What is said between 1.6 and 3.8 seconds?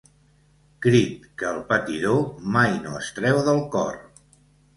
patidor mai no es treu del